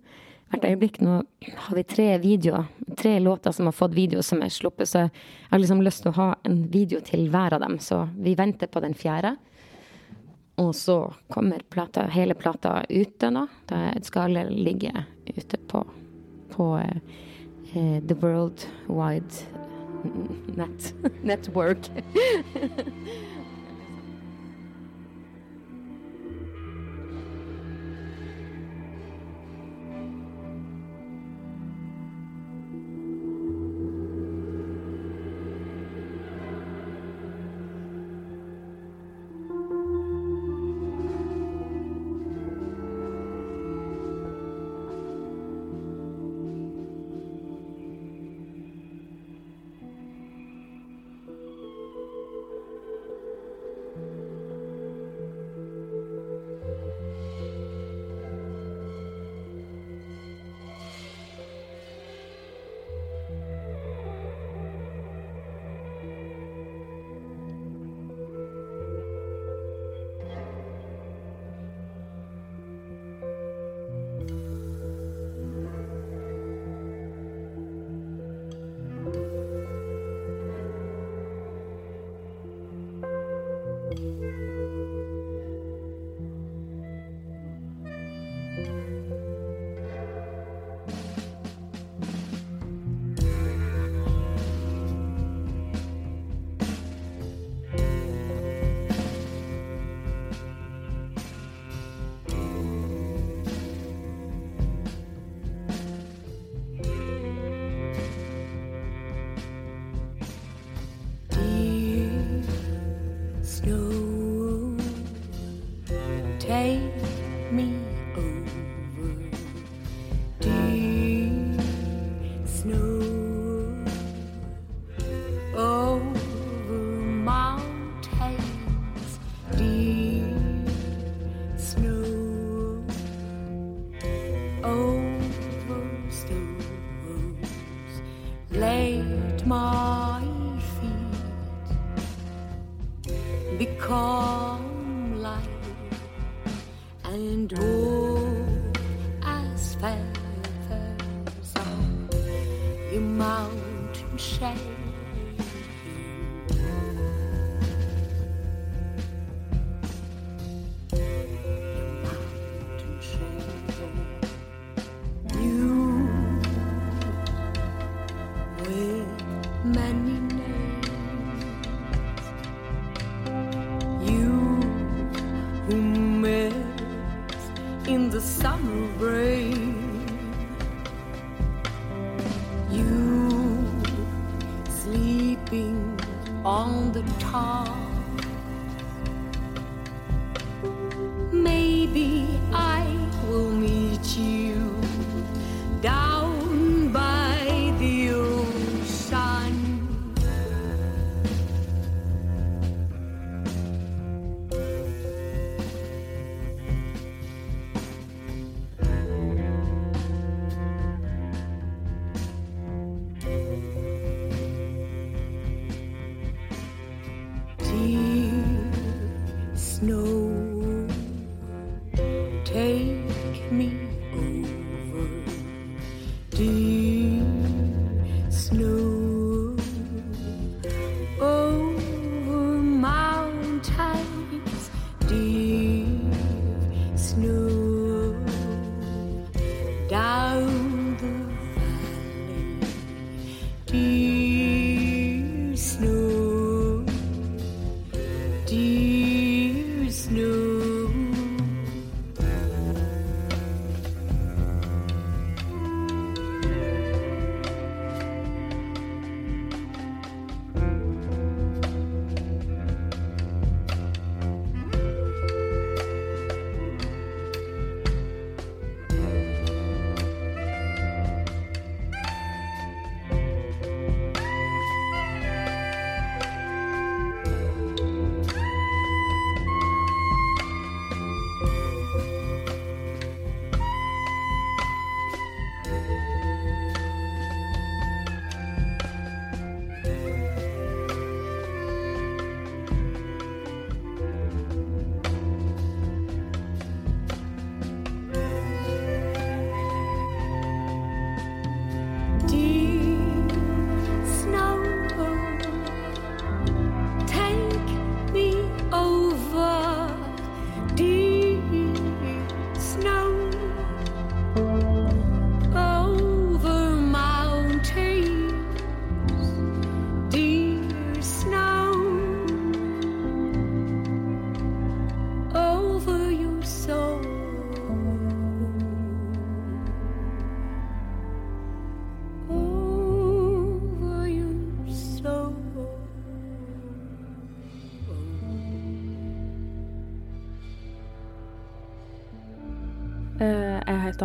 [0.51, 1.17] Hvert øyeblikk nå
[1.65, 4.89] har vi tre videoer, tre låter som har fått video som er sluppet.
[4.89, 5.11] Så jeg
[5.51, 7.79] har liksom lyst til å ha en video til hver av dem.
[7.79, 9.35] Så vi venter på den fjerde.
[10.61, 13.47] Og så kommer plata, hele plata ute nå.
[13.67, 14.93] Da skal alle ligge
[15.27, 15.81] ute på,
[16.53, 16.97] på uh,
[17.75, 19.65] The World Wide
[20.55, 21.89] net network.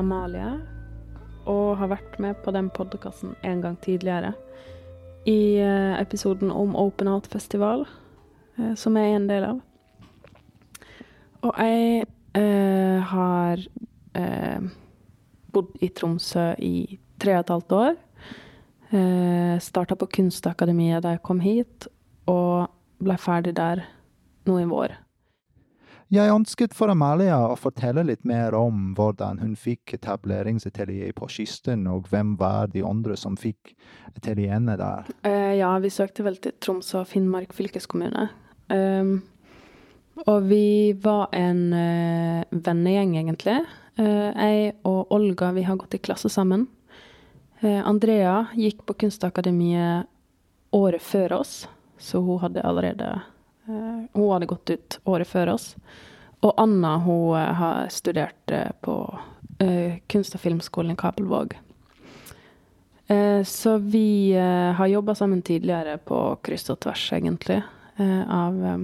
[0.01, 0.51] Amalie
[1.49, 4.35] og har vært med på den podkasten en gang tidligere.
[5.29, 7.85] I eh, episoden om Open Out Festival,
[8.59, 9.61] eh, som jeg er en del av.
[11.49, 13.65] Og jeg eh, har
[14.17, 14.71] eh,
[15.53, 16.75] bodd i Tromsø i
[17.21, 18.01] tre og et halvt år.
[18.91, 21.89] Eh, Starta på Kunstakademiet da jeg kom hit,
[22.31, 22.69] og
[23.01, 23.85] ble ferdig der
[24.49, 24.97] nå i vår.
[26.11, 31.85] Jeg ønsket for Amalia å fortelle litt mer om hvordan hun fikk etableringsatelier på kysten,
[31.87, 33.77] og hvem var de andre som fikk
[34.19, 35.07] atelierene der.
[35.23, 38.27] Uh, ja, vi søkte vel til Troms og Finnmark fylkeskommune.
[38.75, 39.21] Um,
[40.27, 43.61] og vi var en uh, vennegjeng, egentlig.
[43.95, 46.67] Uh, jeg og Olga vi har gått i klasse sammen.
[47.61, 50.09] Andrea gikk på Kunstakademiet
[50.73, 51.69] året før oss,
[52.01, 53.19] så hun hadde allerede
[54.13, 55.75] Hun hadde gått ut året før oss.
[56.41, 58.95] Og Anna hun eh, har studert eh, på
[59.61, 61.57] eh, kunst- og filmskolen i Kabelvåg.
[63.07, 67.63] Eh, Så vi eh, har jobba sammen tidligere på kryss og tvers, egentlig,
[67.97, 68.79] eh, av eh,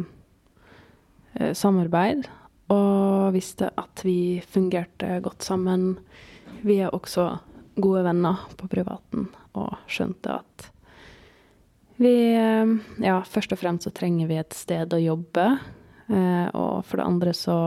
[1.35, 2.27] eh, samarbeid.
[2.69, 5.99] og visste at vi fungerte godt sammen.
[6.67, 7.39] Vi er også
[7.79, 10.71] gode venner på privaten og skjønte at
[11.97, 12.73] vi eh,
[13.05, 15.47] Ja, først og fremst så trenger vi et sted å jobbe.
[16.09, 17.59] Eh, og for det andre så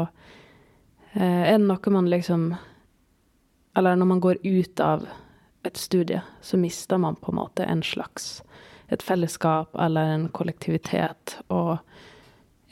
[1.14, 2.54] eh, er det noe man liksom
[3.78, 5.08] Eller når man går ut av
[5.68, 8.40] et studie, så mister man på en måte en slags
[8.90, 11.36] et fellesskap eller en kollektivitet.
[11.54, 11.78] Og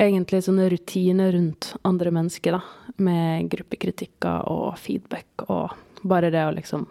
[0.02, 2.94] egentlig sånne rutiner rundt andre mennesker, da.
[2.98, 5.76] Med gruppekritikker og feedback og
[6.08, 6.88] bare det å liksom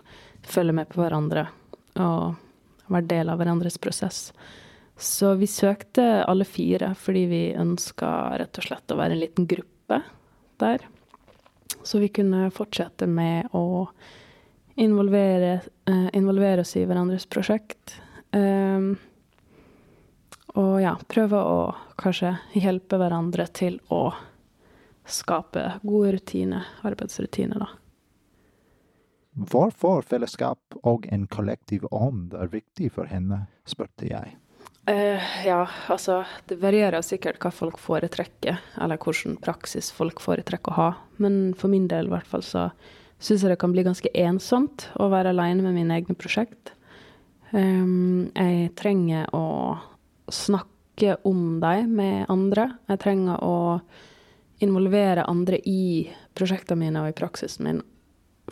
[0.47, 1.49] følge med på hverandre
[1.99, 2.37] og
[2.93, 4.31] være del av hverandres prosess.
[4.97, 8.11] Så vi søkte alle fire fordi vi ønska
[8.41, 10.01] rett og slett å være en liten gruppe
[10.63, 10.87] der.
[11.83, 13.89] Så vi kunne fortsette med å
[14.77, 18.01] involvere, eh, involvere oss i hverandres prosjekt.
[18.33, 18.97] Um,
[20.57, 21.61] og ja, prøve å
[22.01, 24.11] kanskje hjelpe hverandre til å
[25.07, 27.69] skape gode rutiner, arbeidsrutiner, da.
[29.37, 34.37] Hvorfor fellesskap og en kollektiv ånd er viktig for henne, spurte jeg.
[34.87, 40.77] Uh, ja, altså det varierer sikkert hva folk foretrekker, eller hvilken praksis folk foretrekker å
[40.77, 40.87] ha.
[41.21, 42.69] Men for min del i hvert fall så
[43.19, 46.73] syns jeg det kan bli ganske ensomt å være alene med mine egne prosjekt.
[47.51, 49.77] Um, jeg trenger å
[50.33, 52.71] snakke om dem med andre.
[52.89, 53.57] Jeg trenger å
[54.65, 56.07] involvere andre i
[56.37, 57.85] prosjektene mine og i praksisen min.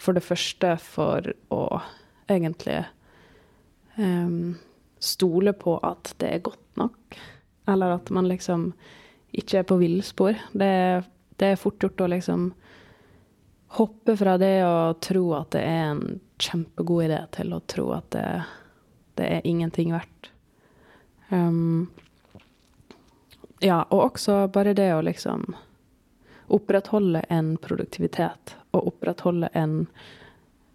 [0.01, 1.63] For det første for å
[2.31, 2.81] egentlig
[3.97, 4.57] um,
[4.99, 7.19] stole på at det er godt nok.
[7.71, 8.73] Eller at man liksom
[9.35, 10.39] ikke er på villspor.
[10.53, 11.05] Det,
[11.37, 12.53] det er fort gjort å liksom
[13.75, 18.11] hoppe fra det å tro at det er en kjempegod idé, til å tro at
[18.15, 18.27] det,
[19.19, 20.31] det er ingenting verdt.
[21.31, 21.89] Um,
[23.65, 25.47] ja, og også bare det å liksom
[26.55, 29.85] opprettholde en produktivitet og opprettholde en,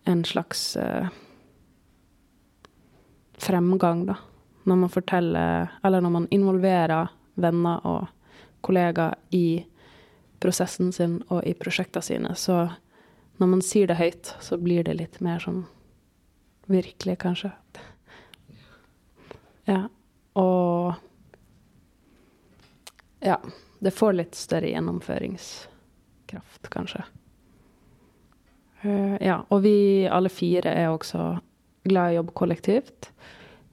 [0.09, 1.11] en slags uh,
[3.39, 4.17] fremgang, da.
[4.63, 8.07] Når man forteller Eller når man involverer venner og
[8.61, 9.65] kollegaer i
[10.39, 12.69] prosessen sin og i prosjektene sine, så
[13.39, 15.63] når man sier det høyt, så blir det litt mer sånn
[16.67, 17.53] virkelig, kanskje.
[19.65, 19.87] Ja.
[20.39, 20.93] Og
[23.23, 23.39] ja,
[23.79, 27.03] det får litt større gjennomføringskraft, kanskje.
[28.85, 31.33] Uh, ja, og vi alle fire er også
[31.89, 33.09] glad i å jobbe kollektivt.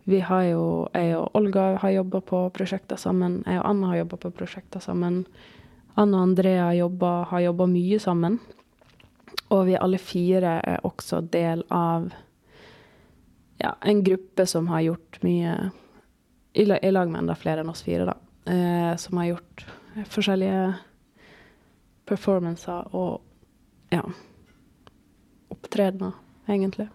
[0.07, 3.43] Vi har jo, Jeg og Olga har jobba på prosjekter sammen.
[3.47, 5.25] Jeg og Anna har jobba på prosjekter sammen.
[5.97, 8.39] Anna og Andrea jobber, har jobba mye sammen.
[9.51, 12.13] Og vi alle fire er også del av
[13.63, 15.57] ja, en gruppe som har gjort mye
[16.55, 18.15] I, lag med enda flere enn oss fire, da.
[18.47, 19.67] Eh, som har gjort
[20.09, 20.71] forskjellige
[22.07, 23.21] performancer og
[23.91, 24.03] ja
[25.53, 26.17] opptredener,
[26.49, 26.89] egentlig.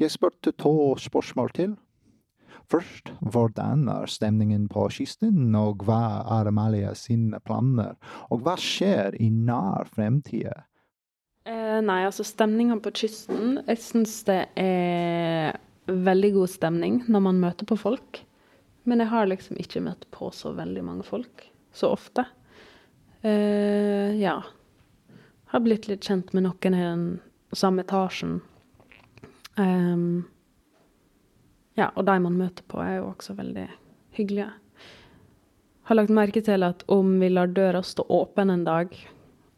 [0.00, 1.76] Jeg spurte to spørsmål til.
[2.70, 7.96] Først, hvordan er stemningen på kysten, og hva er Amalie sine planer,
[8.30, 10.52] og hva skjer i nær fremtid?
[11.48, 15.56] Eh, nei, altså stemninga på kysten Jeg syns det er
[15.88, 18.20] veldig god stemning når man møter på folk.
[18.88, 22.24] Men jeg har liksom ikke møtt på så veldig mange folk så ofte.
[23.22, 24.38] Eh, ja.
[25.50, 26.76] Har blitt litt kjent med noen
[27.52, 28.40] samme etasjen.
[29.56, 30.24] Um,
[31.74, 33.66] ja, og de man møter på, er jo også veldig
[34.18, 34.50] hyggelige.
[35.90, 38.94] Har lagt merke til at om vi lar døra stå åpen en dag,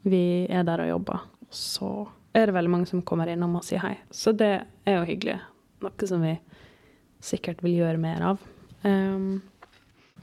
[0.03, 1.91] vi er der og jobber, så
[2.33, 3.95] er det veldig mange som kommer innom og sier hei.
[4.11, 4.53] Så det
[4.89, 5.37] er jo hyggelig.
[5.83, 6.33] Noe som vi
[7.23, 8.47] sikkert vil gjøre mer av.
[8.83, 9.43] Um,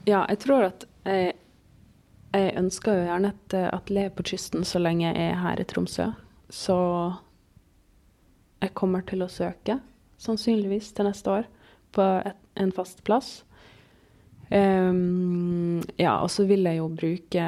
[0.05, 1.33] ja, jeg tror at jeg,
[2.35, 6.11] jeg ønsker jo gjerne et atelier på kysten så lenge jeg er her i Tromsø.
[6.51, 6.77] Så
[8.61, 9.79] jeg kommer til å søke,
[10.21, 11.47] sannsynligvis til neste år,
[11.91, 13.41] på et, en fast plass.
[14.51, 17.45] Um, ja, og så vil jeg jo bruke,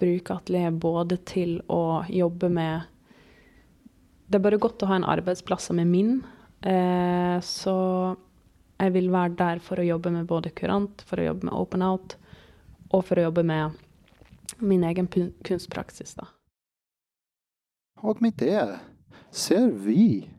[0.00, 2.94] bruke atelieret både til å jobbe med
[4.28, 6.18] Det er bare godt å ha en arbeidsplass som er min.
[6.64, 7.76] Uh, så
[8.78, 11.84] jeg vil være der for å jobbe med både kurant, for å jobbe med open
[11.84, 12.16] out,
[12.92, 13.78] og for å jobbe med
[14.58, 15.08] min egen
[15.44, 16.28] kunstpraksis, da.
[18.06, 18.62] Og med det
[19.30, 20.30] ser vi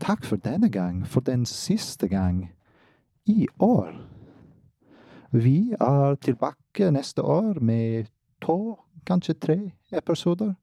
[0.00, 2.50] takk for denne gang, for den siste gang
[3.26, 3.92] i år.
[5.32, 8.06] Vi er tilbake neste år med
[8.40, 9.58] to, kanskje tre
[9.92, 10.54] episoder.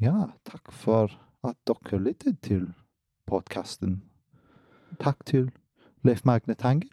[0.00, 1.12] Ja, takk for
[1.44, 2.70] at dere lyttet til
[3.26, 4.02] podkasten.
[5.00, 5.50] Takk til
[6.04, 6.88] Leif Magne Tangen,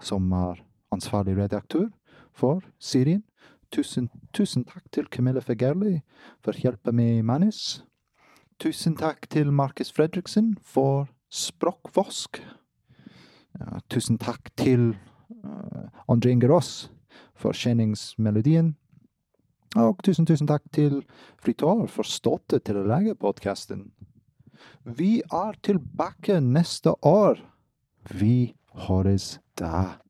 [0.00, 0.60] som er
[0.92, 1.88] ansvarlig redaktør
[2.32, 3.24] for serien.
[3.72, 6.00] tusen, tusen takk til Camilla Fagerli
[6.42, 7.84] for hjelpen med manus.
[8.60, 12.42] Tusen takk til Markus Fredriksen for språkvask.
[13.88, 16.90] Tusen takk til uh, André Ingerås
[17.32, 18.74] for kjenningsmelodien.
[19.80, 21.00] Og tusen, tusen takk til
[21.40, 23.86] Fritar for støtte til å lage podkasten.
[24.84, 27.40] Vi er tilbake neste år.
[28.12, 28.52] Vi
[28.84, 30.02] høres da.